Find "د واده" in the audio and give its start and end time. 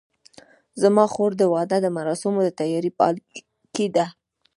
1.37-1.77